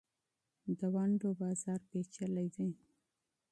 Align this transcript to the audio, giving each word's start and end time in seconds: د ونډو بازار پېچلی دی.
د 0.77 0.79
ونډو 0.93 1.29
بازار 1.41 1.79
پېچلی 1.89 2.47
دی. 2.55 2.69